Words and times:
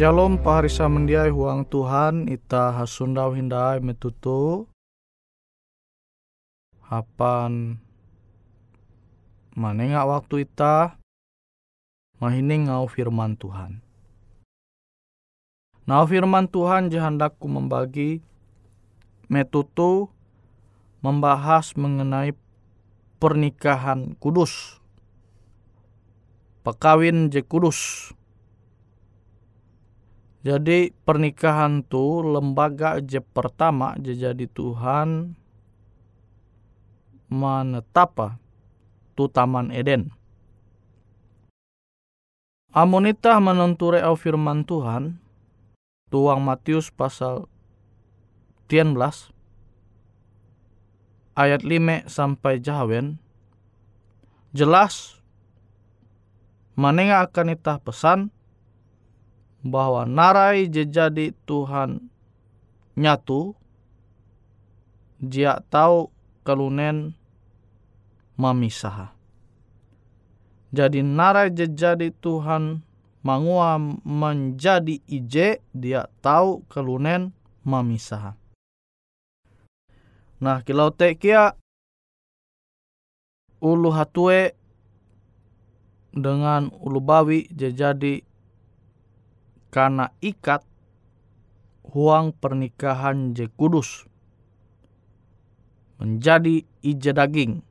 Shalom 0.00 0.40
paharisa 0.40 0.88
mendiai 0.88 1.28
huang 1.28 1.60
Tuhan 1.68 2.24
ita 2.32 2.72
hasundau 2.72 3.36
hindai 3.36 3.84
metutu 3.84 4.64
hapan 6.88 7.76
manenga 9.52 10.00
waktu 10.08 10.48
ita 10.48 10.96
mahining 12.16 12.72
ngau 12.72 12.88
firman 12.88 13.36
Tuhan. 13.36 13.84
Nah 15.84 16.08
firman 16.08 16.48
Tuhan 16.48 16.88
jahandaku 16.88 17.44
membagi 17.44 18.24
metutu 19.28 20.08
membahas 21.04 21.76
mengenai 21.76 22.32
pernikahan 23.20 24.16
kudus. 24.16 24.80
Pekawin 26.64 27.28
je 27.28 27.44
kudus. 27.44 28.16
Jadi 30.40 30.88
pernikahan 31.04 31.84
tu 31.84 32.24
lembaga 32.24 32.96
je 33.04 33.20
pertama 33.20 33.92
je 34.00 34.16
jadi 34.16 34.48
Tuhan 34.48 35.36
menetapa 37.28 38.40
tu 39.12 39.28
taman 39.28 39.68
Eden. 39.68 40.08
Amonita 42.72 43.36
menenture 43.36 44.00
au 44.00 44.16
firman 44.16 44.64
Tuhan 44.64 45.20
tuang 46.08 46.40
Matius 46.40 46.88
pasal 46.88 47.44
13 48.72 48.96
ayat 51.36 51.60
5 51.66 52.06
sampai 52.08 52.62
jawen 52.62 53.18
jelas 54.54 55.20
manenga 56.78 57.26
akan 57.26 57.58
itah 57.58 57.82
pesan 57.82 58.30
bahwa 59.60 60.08
narai 60.08 60.68
jadi 60.68 61.36
Tuhan 61.44 62.08
nyatu 62.96 63.52
dia 65.20 65.60
tahu 65.68 66.08
kelunen 66.44 67.12
memisah. 68.40 69.12
Jadi 70.72 71.04
narai 71.04 71.52
jadi 71.52 72.08
Tuhan 72.24 72.80
mangua 73.20 73.76
menjadi 74.06 75.02
ije 75.04 75.60
dia 75.76 76.08
tahu 76.24 76.64
kelunen 76.72 77.36
memisah. 77.66 78.40
Nah 80.40 80.64
kilau 80.64 80.88
te 80.88 81.12
kia 81.20 81.52
ulu 83.60 83.92
hatue 83.92 84.56
dengan 86.16 86.72
ulu 86.80 86.96
bawi 87.04 87.44
jadi 87.52 88.24
karena 89.70 90.10
ikat 90.18 90.66
huang 91.90 92.34
pernikahan 92.34 93.32
je 93.34 93.46
kudus 93.54 94.06
menjadi 96.02 96.66
ije 96.82 97.12
daging 97.14 97.62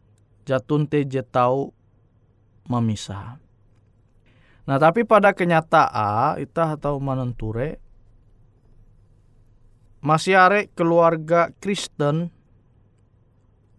jatun 0.47 0.89
te 0.89 1.05
je 1.05 1.21
tahu 1.21 1.69
memisah. 2.69 3.37
Nah 4.69 4.77
tapi 4.77 5.01
pada 5.05 5.33
kenyataan 5.33 6.37
kita 6.41 6.77
atau 6.77 7.01
menenture 7.01 7.81
masih 9.99 10.39
are 10.39 10.71
keluarga 10.77 11.51
Kristen 11.59 12.31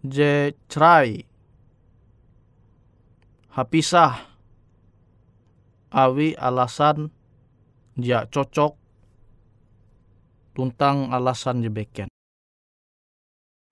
je 0.04 0.52
cerai 0.68 1.24
hapisah 3.54 4.30
awi 5.94 6.34
alasan 6.36 7.14
dia 8.02 8.26
cocok 8.26 8.76
tuntang 10.52 11.14
alasan 11.14 11.62
je 11.64 11.70
beken. 11.70 12.08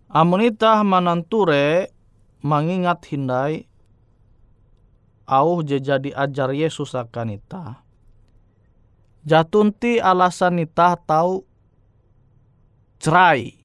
Amunita 0.08 0.80
mananture 0.80 1.92
mengingat 2.40 3.04
hindai 3.12 3.68
au 5.28 5.60
je 5.60 5.76
jadi 5.76 6.16
ajar 6.16 6.56
Yesus 6.56 6.96
akan 6.96 7.36
ita. 7.36 7.84
Jatunti 9.28 10.00
alasan 10.00 10.64
ita 10.64 10.96
tahu 10.96 11.44
cerai. 12.96 13.60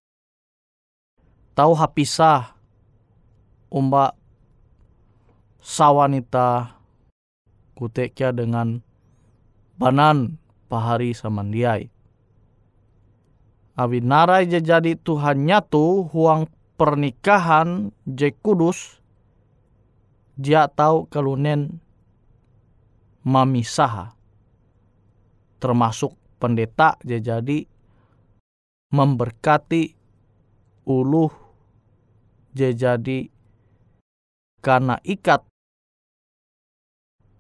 Tahu 1.56 1.72
hapisah 1.78 2.58
umba 3.72 4.12
sawanita 5.64 6.76
kuteknya 7.80 8.36
dengan 8.36 8.84
banan 9.80 10.43
pahari 10.74 11.14
samandiai. 11.14 11.86
Awi 13.78 14.02
narai 14.02 14.50
je 14.50 14.58
jadi 14.58 14.98
Tuhan 14.98 15.46
nyatu 15.46 16.10
huang 16.10 16.50
pernikahan 16.74 17.94
je 18.10 18.34
kudus 18.34 18.98
dia 20.34 20.66
tahu 20.66 21.06
kelunen 21.14 21.78
mamisaha 23.22 24.18
termasuk 25.62 26.18
pendeta 26.42 26.98
dia 27.06 27.22
jadi 27.22 27.70
memberkati 28.90 29.94
uluh 30.90 31.30
dia 32.54 32.74
jadi 32.74 33.30
karena 34.62 34.98
ikat 35.06 35.46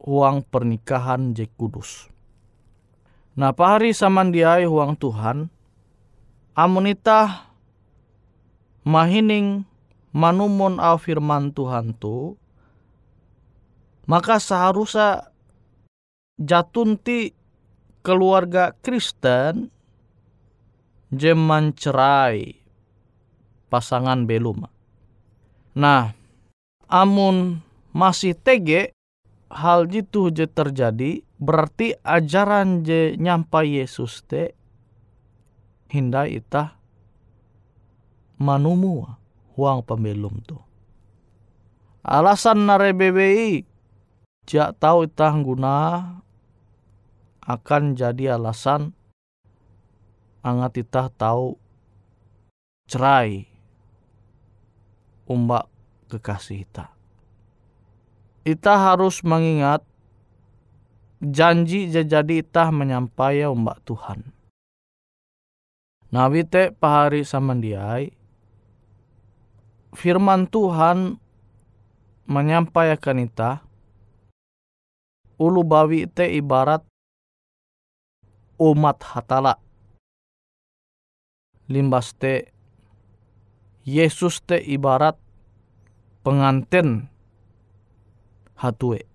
uang 0.03 0.43
pernikahan 0.49 1.31
je 1.33 1.47
kudus. 1.47 2.12
Nah 3.33 3.49
pahari 3.49 3.97
samandiai 3.97 4.69
uang 4.69 4.93
Tuhan, 4.93 5.49
amunita 6.53 7.49
mahining 8.85 9.65
manumon 10.13 10.77
au 10.77 11.01
firman 11.01 11.49
Tuhan 11.49 11.97
tu, 11.97 12.37
maka 14.05 14.37
seharusnya 14.37 15.33
jatunti 16.37 17.33
keluarga 18.05 18.77
Kristen 18.85 19.73
jeman 21.09 21.73
cerai 21.73 22.57
pasangan 23.73 24.29
belum. 24.29 24.69
Nah, 25.73 26.13
amun 26.85 27.65
masih 27.89 28.37
tege 28.37 28.93
hal 29.49 29.89
itu 29.89 30.29
je 30.29 30.45
terjadi 30.45 31.25
berarti 31.43 31.91
ajaran 31.99 32.87
je 32.87 33.19
nyampai 33.19 33.83
Yesus 33.83 34.23
te 34.23 34.55
hindai 35.91 36.39
itah 36.39 36.79
manumu 38.39 39.03
huang 39.59 39.83
pembelum 39.83 40.39
tu. 40.47 40.55
Alasan 42.03 42.63
nare 42.63 42.95
BBI 42.95 43.63
Jak 44.43 44.75
tahu 44.75 45.07
itah 45.07 45.31
guna 45.39 45.75
akan 47.47 47.95
jadi 47.95 48.35
alasan 48.35 48.91
angat 50.43 50.83
itah 50.83 51.07
tahu 51.07 51.55
cerai 52.91 53.47
umbak 55.23 55.71
kekasih 56.11 56.67
ita. 56.67 56.91
Ita 58.43 58.75
harus 58.75 59.23
mengingat 59.23 59.87
janji 61.23 61.87
jadi 61.87 62.43
itah 62.43 62.67
menyampai 62.75 63.47
umbak 63.47 63.79
Tuhan. 63.87 64.27
Nabi 66.11 66.45
te 66.45 66.69
pahari 66.69 67.25
samandiai 67.25 68.13
firman 69.97 70.45
Tuhan 70.45 71.17
menyampaikan 72.27 73.17
itah 73.23 73.65
ulu 75.41 75.65
bawi 75.65 76.05
te 76.05 76.29
ibarat 76.29 76.85
umat 78.61 78.99
hatala. 79.01 79.57
Limbas 81.71 82.13
te 82.19 82.51
Yesus 83.87 84.43
te 84.43 84.59
ibarat 84.59 85.17
pengantin 86.21 87.09
hatue. 88.59 89.12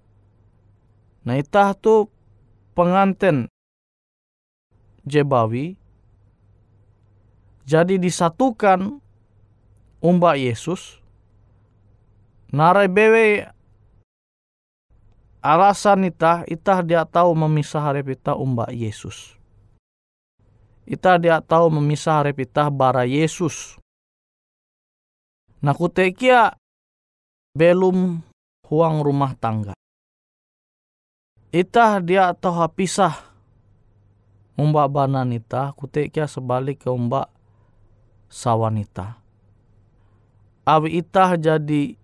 Nah 1.28 1.37
itah 1.37 1.76
tu 1.76 2.08
pengantin 2.73 3.52
jebawi 5.04 5.76
jadi 7.68 8.00
disatukan 8.00 8.97
umba 10.00 10.40
Yesus 10.40 11.04
narai 12.49 12.88
bewe 12.88 13.44
alasan 15.44 16.08
ita 16.08 16.49
ita 16.49 16.80
dia 16.80 17.04
tahu 17.04 17.37
memisah 17.37 17.82
harap 17.82 18.08
ita 18.11 18.32
umba 18.35 18.66
Yesus. 18.73 19.37
Ita 20.88 21.20
dia 21.20 21.44
tahu 21.44 21.68
memisah 21.68 22.25
harap 22.25 22.40
ita 22.40 22.73
bara 22.73 23.04
Yesus. 23.04 23.76
Nah 25.61 25.76
kutekia 25.76 26.56
belum 27.52 28.25
huang 28.64 28.97
rumah 29.04 29.37
tangga. 29.37 29.77
Ita 31.49 32.05
dia 32.05 32.28
tahu 32.37 32.61
pisah 32.76 33.25
umbak 34.59 34.93
bananita 34.93 35.73
kute 35.73 36.12
kia 36.12 36.28
sebalik 36.28 36.85
ke 36.85 36.93
umbak 36.93 37.33
sawanita. 38.28 39.17
Awi 40.69 41.00
itah 41.00 41.40
jadi 41.40 41.97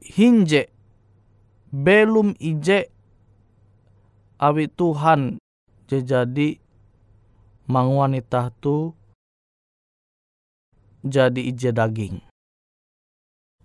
hinje 0.00 0.72
belum 1.68 2.32
ije 2.40 2.88
awi 4.40 4.72
Tuhan 4.72 5.36
jadi 5.84 6.56
mang 7.68 7.92
wanita 7.92 8.48
tu 8.56 8.96
jadi 11.04 11.52
ije 11.52 11.76
daging. 11.76 12.24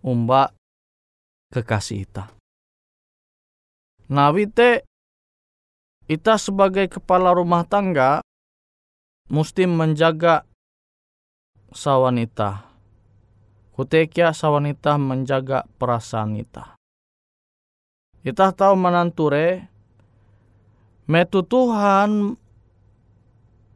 Umbak 0.03 0.51
kekasih 1.55 2.03
ita. 2.03 2.42
Nawi 4.11 4.51
te 4.51 4.83
ita 6.11 6.35
sebagai 6.35 6.91
kepala 6.91 7.31
rumah 7.31 7.63
tangga 7.63 8.19
mesti 9.31 9.63
menjaga 9.63 10.43
sawanita. 11.71 12.67
Kutekia 13.73 14.35
sawanita 14.35 14.99
menjaga 15.01 15.65
perasaan 15.79 16.37
ita. 16.37 16.77
Ita 18.21 18.53
tahu 18.53 18.75
menanture 18.77 19.71
metu 21.07 21.43
Tuhan 21.43 22.35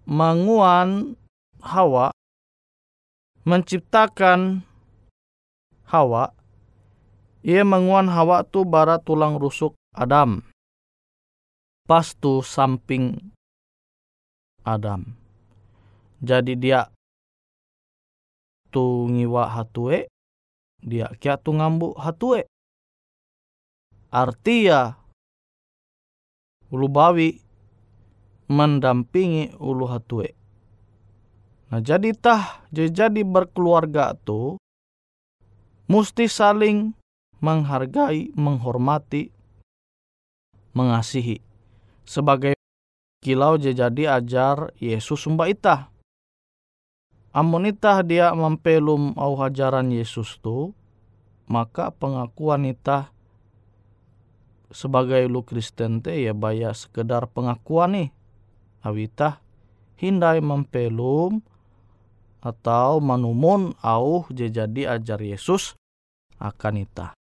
menguan 0.08 1.20
Hawa 1.60 2.16
menciptakan 3.44 4.64
Hawa 5.88 6.36
ia 7.44 7.64
menguan 7.64 8.12
Hawa 8.12 8.44
tu 8.44 8.68
bara 8.68 9.00
tulang 9.00 9.40
rusuk 9.40 9.76
Adam. 9.98 10.46
Pas 11.90 12.06
tu 12.14 12.46
samping 12.46 13.18
Adam. 14.62 15.18
Jadi 16.22 16.54
dia 16.54 16.94
tu 18.70 19.10
ngiwa 19.10 19.58
hatue 19.58 20.06
dia 20.86 21.10
kia 21.18 21.42
tu 21.42 21.58
ngambu 21.58 21.98
hatue. 21.98 22.46
Artia 24.14 25.02
ulu 26.70 26.86
bawi 26.86 27.42
mendampingi 28.54 29.58
ulu 29.58 29.90
hatue. 29.90 30.38
Nah 31.74 31.82
jadi 31.82 32.14
tah 32.14 32.62
jadi 32.70 33.26
berkeluarga 33.26 34.14
tu 34.14 34.62
mesti 35.90 36.30
saling 36.30 36.94
menghargai 37.42 38.30
menghormati 38.38 39.37
mengasihi 40.78 41.42
sebagai 42.06 42.54
kilau 43.26 43.58
jadi 43.58 44.22
ajar 44.22 44.70
Yesus 44.78 45.26
sumba 45.26 45.50
itah 45.50 45.90
Amun 47.38 47.70
itah 47.70 48.02
dia 48.02 48.34
mempelum 48.34 49.14
au 49.14 49.38
hajaran 49.38 49.94
Yesus 49.94 50.42
tu, 50.42 50.74
maka 51.46 51.94
pengakuan 51.94 52.66
itah 52.66 53.14
sebagai 54.74 55.22
lu 55.30 55.46
Kristen 55.46 56.02
te 56.02 56.18
ya 56.18 56.34
baya 56.34 56.74
sekedar 56.74 57.30
pengakuan 57.30 57.94
nih. 57.94 58.10
Awitah 58.82 59.38
hindai 60.02 60.42
mempelum 60.42 61.46
atau 62.42 62.98
manumun 63.06 63.78
au 63.86 64.26
jadi 64.34 64.98
ajar 64.98 65.22
Yesus 65.22 65.78
akan 66.42 66.90
itah. 66.90 67.14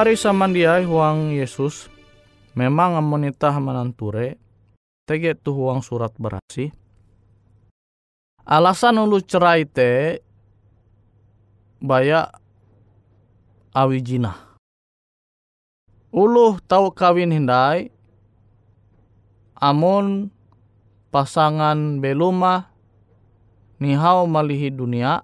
Pahari 0.00 0.16
samandiai 0.16 0.88
huang 0.88 1.36
Yesus 1.36 1.92
memang 2.56 2.96
amonita 2.96 3.52
mananture 3.60 4.40
tege 5.04 5.36
tu 5.36 5.52
huang 5.52 5.84
surat 5.84 6.08
berasi. 6.16 6.72
Alasan 8.48 8.96
ulu 8.96 9.20
cerai 9.20 9.68
te 9.68 10.24
baya 11.84 12.32
awijina. 13.76 14.40
Ulu 16.16 16.56
tahu 16.64 16.96
kawin 16.96 17.36
hindai 17.36 17.92
amun 19.60 20.32
pasangan 21.12 22.00
beluma 22.00 22.72
nihau 23.76 24.24
malihi 24.24 24.72
dunia 24.72 25.20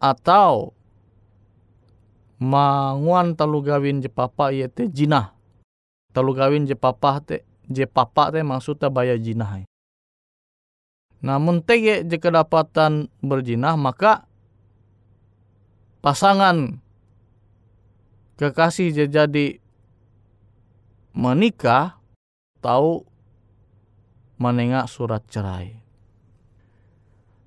atau 0.00 0.72
manguan 2.38 3.34
talu 3.34 3.62
gawin 3.62 4.02
je 4.02 4.10
papa 4.10 4.54
ye 4.54 4.70
te 4.70 4.86
jinah. 4.86 5.34
Talu 6.14 6.32
gawin 6.34 6.64
je 6.64 6.78
papa 6.78 7.18
te 7.22 7.42
je 7.66 7.84
papa 7.84 8.30
te 8.30 8.40
maksudnya 8.42 8.88
baya 8.88 9.18
jinah. 9.18 9.66
Namun 11.18 11.66
tege 11.66 12.06
je 12.06 12.16
kedapatan 12.16 13.10
berjinah 13.20 13.74
maka 13.74 14.24
pasangan 15.98 16.78
kekasih 18.38 18.94
je 18.94 19.04
jadi 19.10 19.46
menikah 21.18 21.98
tahu 22.62 23.02
menengak 24.38 24.86
surat 24.86 25.26
cerai. 25.26 25.74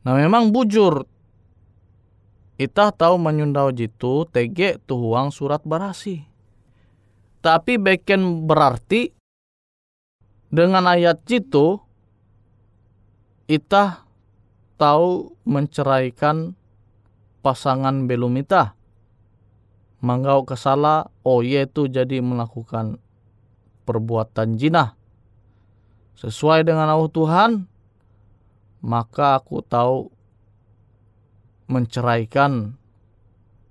Nah 0.04 0.14
memang 0.20 0.52
bujur 0.52 1.08
Itah 2.62 2.94
tahu 2.94 3.18
menyundau 3.18 3.74
jitu 3.74 4.30
tege 4.30 4.78
tuhuang 4.86 5.34
surat 5.34 5.66
barasi. 5.66 6.30
Tapi 7.42 7.82
beken 7.82 8.46
berarti 8.46 9.10
dengan 10.54 10.86
ayat 10.86 11.26
jitu 11.26 11.82
itah 13.50 14.06
tahu 14.78 15.34
menceraikan 15.42 16.54
pasangan 17.42 18.06
belum 18.06 18.38
itah. 18.46 18.78
Manggau 20.06 20.46
kesala, 20.46 21.10
oh 21.26 21.42
yaitu 21.42 21.90
jadi 21.90 22.22
melakukan 22.22 23.02
perbuatan 23.90 24.62
jinah. 24.62 24.94
Sesuai 26.14 26.62
dengan 26.62 26.94
Allah 26.94 27.10
Tuhan, 27.10 27.52
maka 28.86 29.42
aku 29.42 29.66
tahu 29.66 30.14
menceraikan 31.72 32.76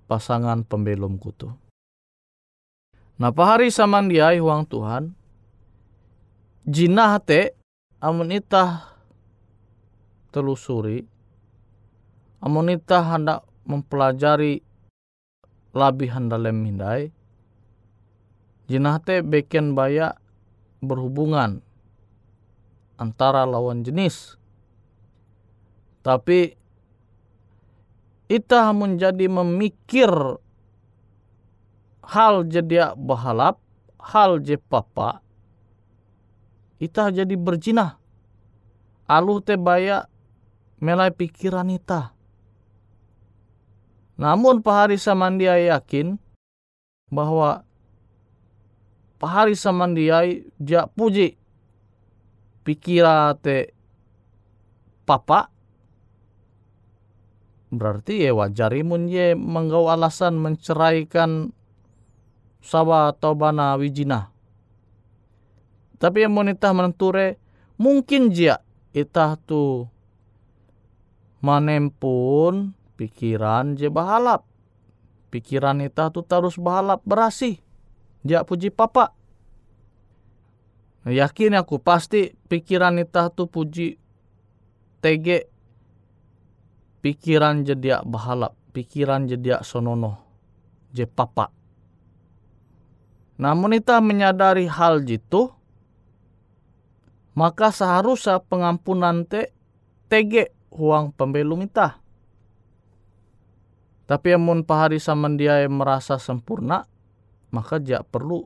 pasangan 0.09 0.65
pembelum 0.65 1.21
kutu. 1.21 1.53
Nah 3.21 3.29
pahari 3.29 3.69
samandiai 3.69 4.41
huang 4.41 4.65
Tuhan, 4.65 5.13
jinah 6.65 7.21
te 7.21 7.53
amun 8.01 8.33
telusuri, 10.33 11.05
amun 12.41 12.73
itah 12.73 13.05
hendak 13.13 13.45
mempelajari 13.69 14.65
lebih 15.71 16.09
handalem 16.09 16.65
hindai, 16.65 17.13
jinah 18.65 18.97
te 19.05 19.21
beken 19.21 19.77
baya 19.77 20.17
berhubungan 20.81 21.61
antara 22.97 23.45
lawan 23.45 23.85
jenis. 23.85 24.35
Tapi 26.01 26.60
ita 28.31 28.71
menjadi 28.71 29.27
memikir 29.27 30.07
hal 32.07 32.47
jadi 32.47 32.95
bahalap, 32.95 33.59
hal 33.99 34.39
je 34.39 34.55
papa, 34.55 35.19
ita 36.79 37.11
jadi 37.11 37.35
berjinah. 37.35 37.99
Alu 39.11 39.43
te 39.43 39.59
baya 39.59 40.07
melai 40.79 41.11
pikiran 41.11 41.67
ita. 41.67 42.15
Namun 44.15 44.63
pahari 44.63 44.95
samandiai 44.95 45.67
yakin 45.67 46.15
bahwa 47.11 47.67
pahari 49.19 49.59
samandiai 49.59 50.47
dia 50.55 50.87
puji 50.87 51.35
pikira 52.63 53.35
te 53.35 53.75
papa 55.03 55.51
Berarti 57.71 58.27
ya 58.27 58.35
wajar 58.35 58.75
imun 58.75 59.07
ye 59.07 59.31
menggau 59.31 59.87
alasan 59.87 60.35
menceraikan 60.35 61.55
sawa 62.59 63.15
atau 63.15 63.31
bana 63.31 63.79
wijina. 63.79 64.27
Tapi 65.95 66.27
yang 66.27 66.35
monita 66.35 66.75
menenture 66.75 67.39
mungkin 67.79 68.33
jia 68.33 68.59
itah 68.91 69.39
tu 69.39 69.87
manempun 71.39 72.75
pikiran 72.99 73.79
je 73.79 73.87
bahalap. 73.87 74.43
Pikiran 75.31 75.79
itah 75.79 76.11
tu 76.11 76.27
terus 76.27 76.59
bahalap 76.59 76.99
berasi. 77.07 77.63
Dia 78.21 78.43
puji 78.43 78.67
papa. 78.67 79.15
Yakin 81.07 81.57
aku 81.57 81.81
pasti 81.81 82.35
pikiran 82.51 82.99
itah 82.99 83.31
tu 83.31 83.47
puji 83.47 83.95
tege 85.01 85.50
pikiran 87.01 87.65
jedia 87.65 88.05
bahalap, 88.05 88.53
pikiran 88.71 89.25
jedia 89.25 89.65
sonono, 89.65 90.21
je 90.93 91.09
papa. 91.09 91.49
Namun 93.41 93.73
kita 93.73 93.97
menyadari 94.05 94.69
hal 94.69 95.01
jitu, 95.01 95.49
maka 97.33 97.73
seharusnya 97.73 98.37
pengampunan 98.37 99.25
te 99.25 99.49
tege 100.05 100.53
huang 100.69 101.09
pembelum 101.09 101.65
ita. 101.65 101.97
Tapi 104.05 104.35
amun 104.35 104.61
pahari 104.61 104.99
samandiai 104.99 105.65
merasa 105.71 106.19
sempurna, 106.21 106.85
maka 107.49 107.79
dia 107.79 108.03
perlu 108.03 108.45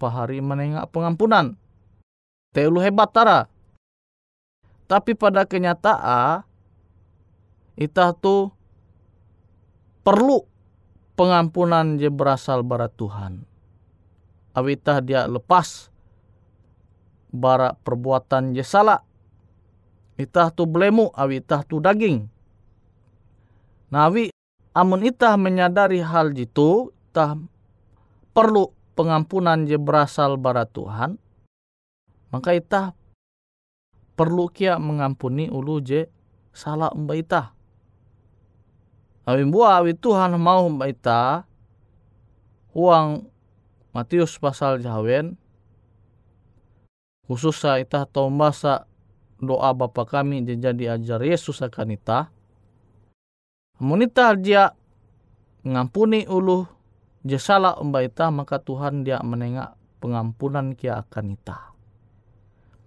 pahari 0.00 0.40
menengak 0.40 0.88
pengampunan. 0.90 1.54
Telu 2.56 2.80
hebat 2.80 3.12
tara. 3.12 3.40
Tapi 4.88 5.12
pada 5.12 5.44
kenyataan, 5.44 6.44
Itah 7.74 8.14
tu 8.14 8.54
perlu 10.06 10.46
pengampunan 11.18 11.98
je 11.98 12.06
berasal 12.06 12.62
bara 12.62 12.86
Tuhan. 12.86 13.42
Awitah 14.54 15.02
dia 15.02 15.26
lepas 15.26 15.90
bara 17.34 17.74
perbuatan 17.74 18.54
je 18.54 18.62
salah. 18.62 19.02
Itah 20.14 20.54
tu 20.54 20.70
belemu, 20.70 21.10
awitah 21.10 21.66
tu 21.66 21.82
daging. 21.82 22.30
Nawi 23.90 24.30
amun 24.70 25.02
itah 25.02 25.34
menyadari 25.34 25.98
hal 25.98 26.30
itu, 26.38 26.94
itah 27.10 27.34
perlu 28.30 28.70
pengampunan 28.94 29.66
je 29.66 29.74
berasal 29.74 30.38
bara 30.38 30.62
Tuhan, 30.70 31.18
maka 32.30 32.54
itah 32.54 32.94
perlu 34.14 34.46
kia 34.54 34.78
mengampuni 34.78 35.50
ulu 35.50 35.82
je 35.82 36.06
salah 36.54 36.94
mbak 36.94 37.18
itah. 37.26 37.46
Awi 39.24 39.48
buah 39.48 39.80
awi 39.80 39.96
Tuhan 39.96 40.36
mau 40.36 40.68
baita 40.68 41.48
huang 42.76 43.24
Matius 43.96 44.36
pasal 44.36 44.84
jawen 44.84 45.40
khusus 47.24 47.56
sa 47.56 47.80
ita 47.80 48.04
tau 48.04 48.28
masa 48.28 48.84
doa 49.40 49.72
Bapa 49.72 50.04
kami 50.04 50.44
jadi 50.44 51.00
ajar 51.00 51.20
Yesus 51.24 51.64
akan 51.64 51.96
ita. 51.96 52.28
Amunita 53.80 54.32
dia 54.36 54.76
ngampuni 55.64 56.28
ulu 56.28 56.68
dia 57.24 57.40
salah 57.40 57.80
ita 57.80 58.28
maka 58.28 58.60
Tuhan 58.60 59.08
dia 59.08 59.24
menengak 59.24 59.72
pengampunan 60.04 60.76
kia 60.76 61.00
akan 61.00 61.32
ita. 61.32 61.72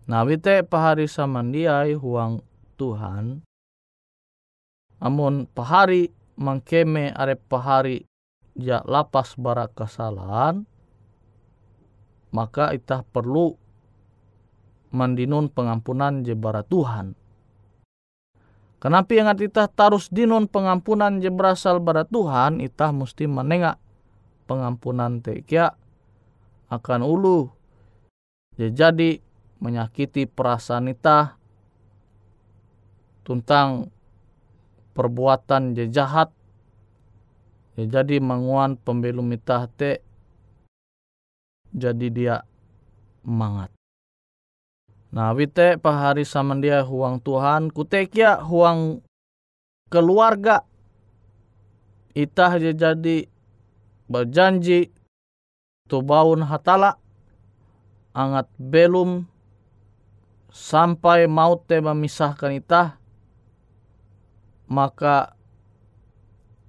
Nah 0.08 0.22
wite 0.22 0.62
pahari 0.70 1.10
samandiai 1.10 1.98
huang 1.98 2.46
Tuhan. 2.78 3.42
Amun 5.02 5.50
pahari 5.50 6.10
mangkeme 6.38 7.12
are 7.12 7.36
pahari 7.36 8.06
ja 8.54 8.86
lapas 8.86 9.34
bara 9.38 9.68
kesalahan 9.70 10.66
maka 12.30 12.72
itah 12.74 13.02
perlu 13.02 13.58
mandinun 14.94 15.52
pengampunan 15.52 16.24
je 16.24 16.38
bara 16.38 16.64
Tuhan. 16.64 17.18
Kenapa 18.78 19.10
yang 19.18 19.34
itah 19.34 19.66
tarus 19.66 20.08
dinun 20.14 20.46
pengampunan 20.46 21.18
je 21.18 21.34
berasal 21.34 21.82
bara 21.82 22.06
Tuhan, 22.06 22.62
itah 22.62 22.94
mesti 22.94 23.26
menengak 23.26 23.82
pengampunan 24.46 25.20
tekia 25.20 25.74
akan 26.70 27.02
ulu 27.04 27.50
jadi 28.58 29.22
menyakiti 29.62 30.26
perasaan 30.26 30.90
itah 30.90 31.38
tentang 33.26 33.90
perbuatan 34.98 35.78
je 35.78 35.86
jahat 35.94 36.34
Ya, 37.78 38.02
jadi 38.02 38.18
manguan 38.18 38.74
pembelum 38.74 39.30
itah 39.38 39.70
te 39.70 40.02
jadi 41.70 42.08
dia 42.10 42.36
mangat. 43.22 43.70
Nah, 45.14 45.30
wite 45.38 45.78
pahari 45.78 46.26
sama 46.26 46.58
dia 46.58 46.82
huang 46.82 47.22
Tuhan, 47.22 47.70
kutekia 47.70 48.42
huang 48.42 49.06
keluarga. 49.94 50.66
Itah 52.18 52.58
jadi 52.58 53.30
berjanji 54.10 54.90
tu 55.86 56.02
baun 56.02 56.50
hatala 56.50 56.98
angat 58.18 58.50
belum 58.58 59.30
sampai 60.50 61.30
maut 61.30 61.70
te 61.70 61.78
memisahkan 61.78 62.58
itah 62.58 62.98
maka 64.68 65.36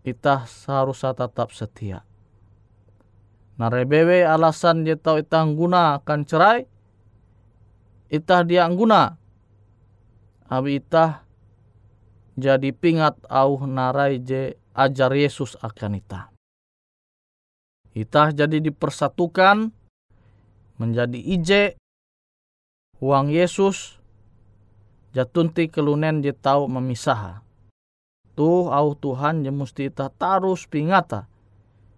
itah 0.06 0.46
seharusnya 0.46 1.12
tetap 1.14 1.50
setia. 1.50 2.06
Narebewe 3.58 4.22
alasan 4.22 4.86
tahu 4.86 5.18
itah 5.20 5.42
guna 5.50 5.98
akan 5.98 6.20
cerai, 6.22 6.62
itah 8.06 8.46
dia 8.46 8.64
guna. 8.70 9.18
Abi 10.48 10.80
itah 10.80 11.26
jadi 12.38 12.70
pingat 12.70 13.18
au 13.26 13.58
narai 13.66 14.22
je 14.22 14.54
ajar 14.72 15.10
Yesus 15.10 15.58
akan 15.58 15.98
itah. 15.98 16.30
Itah 17.98 18.30
jadi 18.30 18.62
dipersatukan 18.62 19.74
menjadi 20.78 21.18
ije 21.18 21.62
uang 23.02 23.34
Yesus 23.34 23.98
jatunti 25.10 25.66
kelunen 25.66 26.22
dia 26.22 26.30
tahu 26.30 26.70
memisah 26.70 27.42
tuh 28.38 28.70
au 28.70 28.94
Tuhan 28.94 29.42
je 29.42 29.50
mesti 29.50 29.90
itah 29.90 30.14
tarus 30.14 30.70
pingata 30.70 31.26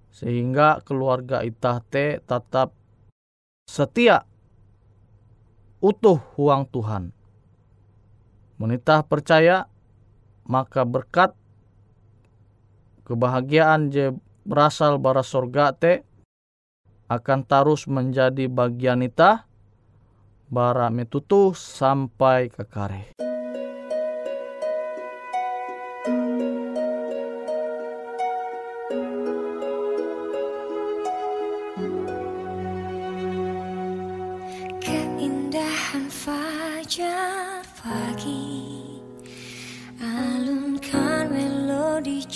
sehingga 0.09 0.81
keluarga 0.81 1.45
itah 1.45 1.85
te 1.85 2.25
tetap 2.25 2.73
setia 3.69 4.25
utuh 5.85 6.17
uang 6.41 6.65
Tuhan. 6.73 7.13
Menitah 8.57 9.05
percaya 9.05 9.69
maka 10.49 10.89
berkat 10.89 11.37
kebahagiaan 13.05 13.93
je 13.93 14.17
berasal 14.49 14.97
bara 14.97 15.21
sorga 15.21 15.77
te 15.77 16.09
akan 17.13 17.45
terus 17.45 17.85
menjadi 17.85 18.49
bagian 18.49 19.05
itah 19.05 19.45
bara 20.49 20.89
metutu 20.89 21.53
sampai 21.53 22.49
ke 22.49 22.65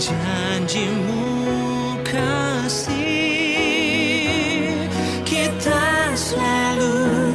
cinta 0.00 0.58
kita 5.24 6.14
abadi 6.14 7.34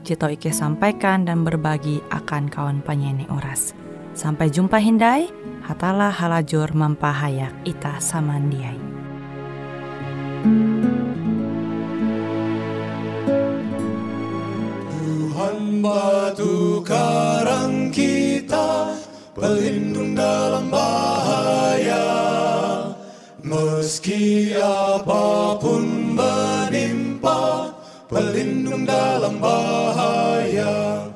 Jito 0.00 0.32
Ike 0.32 0.48
sampaikan 0.48 1.28
dan 1.28 1.44
berbagi 1.44 2.00
akan 2.08 2.48
kawan 2.48 2.80
penyanyi 2.80 3.28
oras. 3.28 3.76
Sampai 4.16 4.50
jumpa 4.50 4.80
Hindai, 4.82 5.30
hatalah 5.62 6.10
halajur 6.10 6.72
mampahayak 6.74 7.54
ita 7.62 8.00
samandiai. 8.02 8.80
Tuhan 14.90 15.78
batu 15.78 16.82
karang 16.82 17.94
kita, 17.94 18.98
pelindung 19.36 20.18
dalam 20.18 20.72
bahaya. 20.74 22.08
Meski 23.40 24.52
apa 24.58 25.54
pun 25.62 26.18
menimpa, 26.18 27.69
pelindung 28.10 28.82
dalam 28.82 29.38
bahaya. 29.38 31.06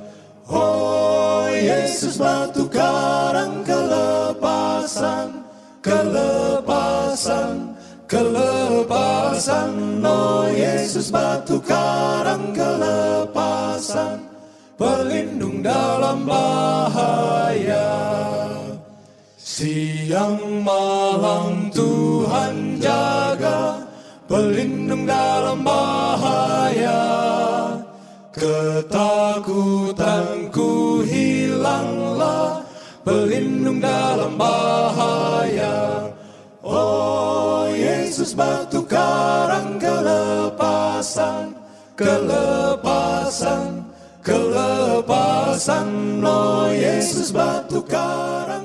Oh 0.46 1.50
Yesus 1.50 2.22
batu 2.22 2.70
karang 2.70 3.66
kelepasan, 3.66 5.42
kelepasan, 5.82 7.74
kelepasan. 8.06 9.74
Oh 10.06 10.46
Yesus 10.46 11.10
batu 11.10 11.58
karang 11.58 12.54
kelepasan, 12.54 14.22
pelindung 14.78 15.66
dalam 15.66 16.22
bahaya. 16.22 17.90
Siang 19.34 20.66
malam 20.66 21.70
Tuhan 21.70 22.78
jaga, 22.82 23.82
pelindung 24.26 25.06
dalam 25.06 25.53
Yesus 38.84 38.92
batu 38.92 39.00
karang 39.00 39.80
kelepasan, 39.80 41.56
kelepasan, 41.96 43.80
kelepasan. 44.20 45.88
Oh 46.20 46.68
Yesus 46.68 47.32
batu 47.32 47.80
karang 47.88 48.63